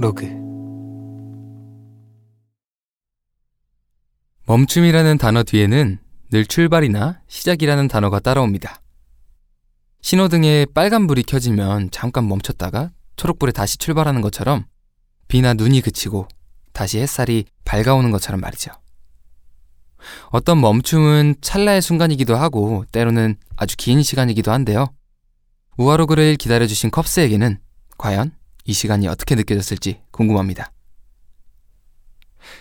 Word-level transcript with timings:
로그 0.00 0.24
멈춤이라는 4.46 5.18
단어 5.18 5.42
뒤에는 5.42 5.98
늘 6.30 6.46
출발이나 6.46 7.20
시작이라는 7.28 7.86
단어가 7.88 8.18
따라옵니다. 8.18 8.80
신호등에 10.00 10.64
빨간불이 10.74 11.24
켜지면 11.24 11.90
잠깐 11.90 12.26
멈췄다가 12.28 12.92
초록불에 13.16 13.52
다시 13.52 13.76
출발하는 13.76 14.22
것처럼 14.22 14.64
비나 15.28 15.52
눈이 15.52 15.82
그치고 15.82 16.26
다시 16.72 16.98
햇살이 16.98 17.44
밝아오는 17.66 18.10
것처럼 18.10 18.40
말이죠. 18.40 18.72
어떤 20.30 20.62
멈춤은 20.62 21.34
찰나의 21.42 21.82
순간이기도 21.82 22.36
하고 22.36 22.86
때로는 22.90 23.36
아주 23.54 23.76
긴 23.76 24.02
시간이기도 24.02 24.50
한데요. 24.50 24.86
우아로그를 25.76 26.36
기다려주신 26.36 26.90
컵스에게는 26.90 27.58
과연 27.98 28.32
이 28.64 28.72
시간이 28.72 29.08
어떻게 29.08 29.34
느껴졌을지 29.34 30.02
궁금합니다. 30.10 30.72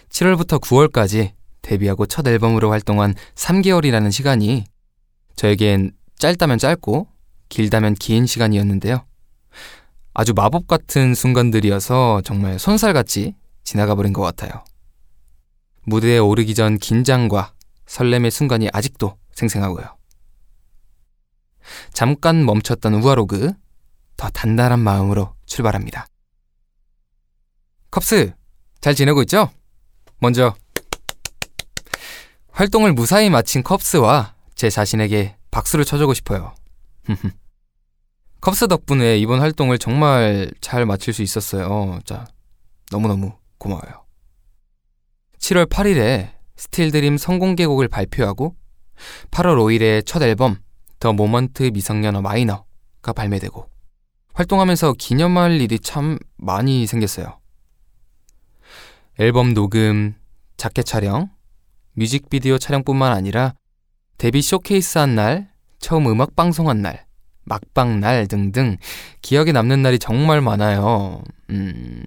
7월부터 0.09 0.61
9월까지 0.61 1.33
데뷔하고 1.61 2.05
첫 2.05 2.27
앨범으로 2.27 2.71
활동한 2.71 3.13
3개월이라는 3.35 4.11
시간이 4.11 4.65
저에겐 5.35 5.91
짧다면 6.17 6.57
짧고 6.57 7.07
길다면 7.49 7.95
긴 7.95 8.25
시간이었는데요. 8.25 9.05
아주 10.13 10.33
마법 10.33 10.67
같은 10.67 11.13
순간들이어서 11.13 12.21
정말 12.23 12.59
손살같이 12.59 13.35
지나가 13.63 13.95
버린 13.95 14.13
것 14.13 14.21
같아요. 14.21 14.63
무대에 15.83 16.17
오르기 16.17 16.55
전 16.55 16.77
긴장과 16.77 17.53
설렘의 17.85 18.31
순간이 18.31 18.69
아직도 18.73 19.17
생생하고요. 19.31 19.95
잠깐 21.93 22.45
멈췄던 22.45 22.95
우아로그, 22.95 23.53
더 24.17 24.29
단단한 24.29 24.79
마음으로 24.79 25.33
출발합니다. 25.49 26.07
컵스, 27.91 28.33
잘 28.79 28.95
지내고 28.95 29.21
있죠? 29.23 29.49
먼저, 30.19 30.55
활동을 32.51 32.93
무사히 32.93 33.29
마친 33.29 33.63
컵스와 33.63 34.35
제 34.55 34.69
자신에게 34.69 35.35
박수를 35.51 35.85
쳐주고 35.85 36.13
싶어요. 36.13 36.53
컵스 38.41 38.67
덕분에 38.67 39.17
이번 39.17 39.41
활동을 39.41 39.77
정말 39.77 40.51
잘 40.61 40.85
마칠 40.85 41.13
수 41.13 41.21
있었어요. 41.21 41.99
자, 42.05 42.25
너무너무 42.91 43.33
고마워요. 43.57 44.05
7월 45.39 45.67
8일에 45.67 46.31
스틸드림 46.55 47.17
성공개곡을 47.17 47.87
발표하고 47.87 48.55
8월 49.31 49.57
5일에 49.57 50.05
첫 50.05 50.21
앨범 50.21 50.57
The 50.99 51.13
moment 51.13 51.63
미성년, 51.73 52.21
a 52.21 52.33
minor가 52.33 53.13
발매되고 53.15 53.69
활동하면서 54.39 54.93
기념할 54.93 55.59
일이 55.59 55.77
참 55.79 56.17
많이 56.37 56.87
생겼어요. 56.87 57.39
앨범 59.19 59.53
녹음, 59.53 60.15
자켓 60.55 60.85
촬영, 60.85 61.29
뮤직비디오 61.91 62.57
촬영뿐만 62.57 63.11
아니라 63.11 63.55
데뷔 64.17 64.41
쇼케이스 64.41 64.97
한 64.97 65.15
날, 65.15 65.51
처음 65.79 66.07
음악 66.07 66.37
방송한 66.37 66.81
날, 66.81 67.05
막방 67.43 67.99
날 67.99 68.27
등등 68.27 68.77
기억에 69.21 69.51
남는 69.51 69.81
날이 69.81 69.99
정말 69.99 70.39
많아요. 70.39 71.21
음, 71.49 72.05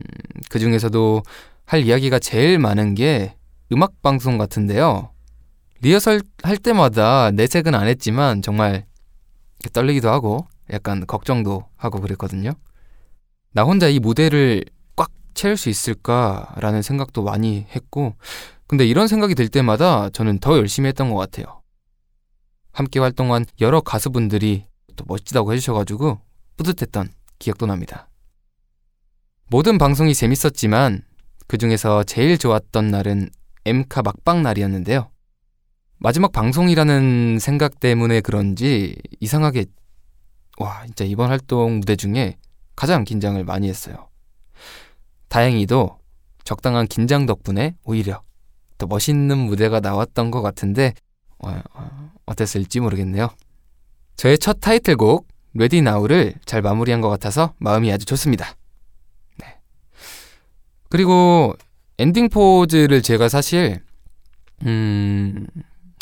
그 0.49 0.59
중에서도 0.59 1.23
할 1.67 1.83
이야기가 1.83 2.19
제일 2.19 2.59
많은 2.59 2.95
게 2.95 3.35
음악 3.73 4.01
방송 4.01 4.39
같은데요. 4.39 5.11
리허설 5.83 6.23
할 6.43 6.57
때마다 6.57 7.31
내색은 7.33 7.75
안 7.75 7.89
했지만 7.89 8.41
정말 8.41 8.87
떨리기도 9.75 10.09
하고 10.09 10.47
약간 10.73 11.07
걱정도 11.07 11.67
하고 11.77 12.01
그랬거든요. 12.01 12.53
나 13.53 13.63
혼자 13.65 13.89
이 13.89 13.99
무대를 13.99 14.65
꽉 14.97 15.11
채울 15.35 15.57
수 15.57 15.69
있을까라는 15.69 16.83
생각도 16.83 17.23
많이 17.23 17.67
했고, 17.75 18.17
근데 18.67 18.87
이런 18.87 19.07
생각이 19.07 19.35
들 19.35 19.49
때마다 19.49 20.09
저는 20.11 20.39
더 20.39 20.57
열심히 20.57 20.89
했던 20.89 21.11
것 21.11 21.17
같아요. 21.17 21.63
함께 22.73 22.99
활동한 23.01 23.45
여러 23.61 23.83
가수분들이 23.83 24.65
또 24.97 25.05
멋지다고 25.07 25.53
해주셔가지고 25.53 26.19
뿌듯했던 26.57 27.13
기억도 27.39 27.67
납니다. 27.67 28.09
모든 29.51 29.77
방송이 29.77 30.15
재밌었지만 30.15 31.03
그 31.47 31.59
중에서 31.59 32.03
제일 32.05 32.39
좋았던 32.39 32.91
날은 32.91 33.29
엠카 33.67 34.01
막방 34.01 34.43
날이었는데요. 34.43 35.11
마지막 35.99 36.33
방송이라는 36.33 37.39
생각 37.39 37.79
때문에 37.79 38.23
그런지 38.23 38.97
이상하게 39.21 39.67
와 40.59 40.85
진짜 40.87 41.05
이번 41.05 41.31
활동 41.31 41.79
무대 41.79 41.97
중에 41.97 42.37
가장 42.77 43.05
긴장을 43.05 43.43
많이 43.45 43.69
했어요. 43.69 44.09
다행히도 45.29 45.99
적당한 46.45 46.87
긴장 46.87 47.27
덕분에 47.27 47.77
오히려 47.85 48.23
더 48.79 48.87
멋있는 48.87 49.39
무대가 49.39 49.81
나왔던 49.81 50.31
것 50.31 50.43
같은데 50.43 50.95
어, 51.39 51.61
어, 51.75 52.13
어땠을지 52.27 52.81
모르겠네요. 52.81 53.31
저의 54.17 54.39
첫 54.39 54.59
타이틀곡 54.61 55.27
Ready 55.55 55.83
Now를 55.83 56.35
잘 56.45 56.63
마무리한 56.63 57.01
것 57.01 57.09
같아서 57.09 57.55
마음이 57.59 57.93
아주 57.93 58.05
좋습니다. 58.07 58.57
네. 59.39 59.59
그리고 60.89 61.55
엔딩 61.99 62.29
포즈를 62.29 63.03
제가 63.03 63.29
사실 63.29 63.81
음, 64.65 65.47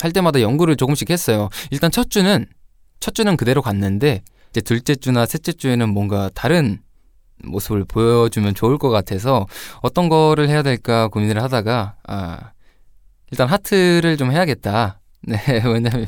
할 0.01 0.13
때마다 0.13 0.41
연구를 0.41 0.77
조금씩 0.77 1.11
했어요. 1.11 1.49
일단 1.71 1.91
첫 1.91 2.11
주는 2.11 2.47
첫 3.01 3.15
주는 3.15 3.37
그대로 3.37 3.63
갔는데 3.63 4.23
이제 4.51 4.61
둘째 4.61 4.95
주나 4.95 5.27
셋째 5.27 5.53
주에는 5.53 5.89
뭔가 5.89 6.31
다른 6.35 6.81
모습을 7.45 7.85
보여주면 7.85 8.55
좋을 8.55 8.79
것 8.79 8.91
같아서 8.91 9.47
어떤 9.81 10.09
거를 10.09 10.49
해야 10.49 10.63
될까 10.63 11.09
고민을 11.09 11.43
하다가 11.43 11.97
아, 12.07 12.53
일단 13.31 13.49
하트를 13.49 14.17
좀 14.17 14.33
해야겠다. 14.33 15.01
네, 15.23 15.37
왜냐면 15.67 16.07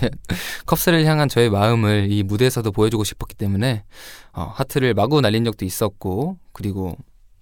CUBS를 0.64 1.04
향한 1.04 1.28
저의 1.28 1.50
마음을 1.50 2.10
이 2.10 2.22
무대에서도 2.22 2.72
보여주고 2.72 3.04
싶었기 3.04 3.34
때문에 3.34 3.84
어, 4.32 4.50
하트를 4.54 4.94
마구 4.94 5.20
날린 5.20 5.44
적도 5.44 5.66
있었고 5.66 6.38
그리고 6.52 6.96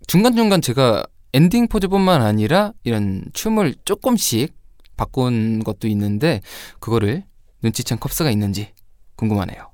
중간중간 0.09 0.62
제가 0.62 1.05
엔딩 1.32 1.69
포즈뿐만 1.69 2.22
아니라 2.22 2.72
이런 2.82 3.25
춤을 3.32 3.77
조금씩 3.84 4.53
바꾼 4.97 5.62
것도 5.62 5.87
있는데 5.88 6.41
그거를 6.81 7.22
눈치챈 7.62 8.00
CUBS가 8.00 8.32
있는지 8.32 8.72
궁금하네요. 9.15 9.69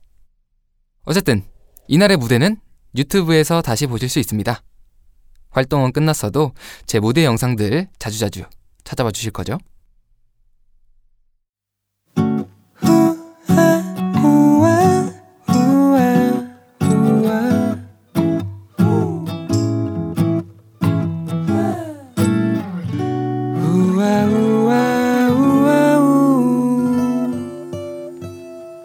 어쨌든 1.06 1.42
이날의 1.88 2.18
무대는 2.18 2.56
유튜브에서 2.96 3.62
다시 3.62 3.86
보실 3.86 4.08
수 4.08 4.18
있습니다. 4.18 4.60
활동은 5.50 5.92
끝났어도 5.92 6.52
제 6.84 7.00
무대 7.00 7.24
영상들 7.24 7.88
자주자주 7.98 8.44
찾아봐 8.84 9.12
주실 9.12 9.30
거죠? 9.32 9.58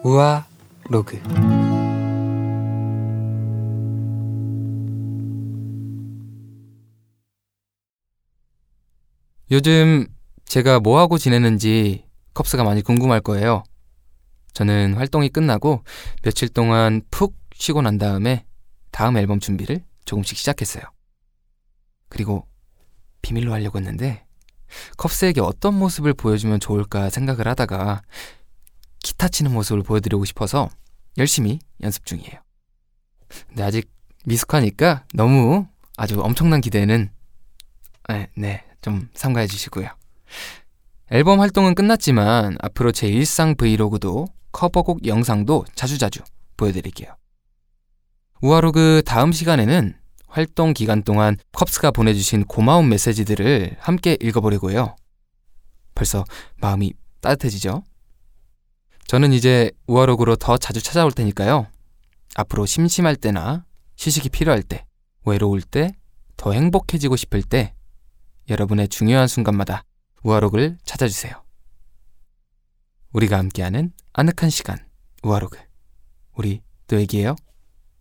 우아 0.04 0.46
로그 0.90 1.22
요즘 9.52 10.08
제가 10.46 10.80
뭐하고 10.80 11.18
지내는지 11.18 12.06
컵스가 12.34 12.64
많이 12.64 12.82
궁금할 12.82 13.20
거예요. 13.20 13.64
저는 14.54 14.94
활동이 14.94 15.28
끝나고 15.30 15.84
며칠 16.24 16.48
동안 16.48 17.02
푹 17.12 17.36
쉬고 17.54 17.82
난 17.82 17.98
다음에 17.98 18.46
다음 18.92 19.18
앨범 19.18 19.40
준비를 19.40 19.84
조금씩 20.06 20.38
시작했어요. 20.38 20.84
그리고 22.08 22.48
비밀로 23.22 23.52
하려고 23.52 23.78
했는데 23.78 24.26
컵스에게 24.98 25.42
어떤 25.42 25.78
모습을 25.78 26.14
보여주면 26.14 26.62
좋을까 26.62 27.10
생각을 27.10 27.48
하다가 27.48 28.02
기타 29.00 29.28
치는 29.28 29.52
모습을 29.52 29.84
보여드리고 29.84 30.24
싶어서 30.26 30.70
열심히 31.18 31.60
연습 31.82 32.06
중이에요. 32.06 32.42
근데 33.50 33.64
아직 33.64 33.92
미숙하니까 34.26 35.06
너무 35.14 35.68
아주 35.98 36.22
엄청난 36.22 36.62
기대는 36.62 37.12
네, 38.10 38.30
네, 38.36 38.66
좀 38.82 39.10
삼가해 39.14 39.48
주시고요. 39.48 39.90
앨범 41.12 41.40
활동은 41.40 41.76
끝났지만 41.76 42.58
앞으로 42.62 42.92
제 42.92 43.08
일상 43.08 43.56
브이로그도 43.56 44.28
커버곡 44.52 45.06
영상도 45.06 45.66
자주자주 45.76 46.22
보여드릴게요. 46.58 47.16
우아로그 48.42 49.04
다음 49.06 49.32
시간에는 49.32 49.96
활동 50.28 50.74
기간 50.74 51.04
동안 51.04 51.38
컵스가 51.52 51.92
보내주신 51.92 52.46
고마운 52.46 52.90
메시지들을 52.90 53.76
함께 53.80 54.18
읽어보려고요. 54.22 54.96
벌써 55.94 56.24
마음이 56.58 56.94
따뜻해지죠? 57.20 57.84
저는 59.08 59.34
이제 59.34 59.72
우아로그로 59.88 60.38
더 60.38 60.58
자주 60.58 60.82
찾아올 60.82 61.12
테니까요. 61.12 61.68
앞으로 62.36 62.66
심심할 62.66 63.18
때나 63.18 63.66
휴식이 63.98 64.30
필요할 64.30 64.64
때, 64.64 64.86
외로울 65.26 65.62
때, 65.62 65.92
더 66.38 66.54
행복해지고 66.54 67.18
싶을 67.18 67.44
때 67.44 67.74
여러분의 68.52 68.90
중요한 68.90 69.28
순간마다 69.28 69.86
우아록을 70.24 70.78
찾아주세요. 70.84 71.34
우리가 73.14 73.38
함께하는 73.38 73.94
아늑한 74.14 74.50
시간 74.50 74.78
우아로그 75.24 75.58
우리 76.36 76.62
또 76.88 77.00
얘기해요. 77.00 77.36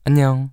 안녕. 0.05 0.51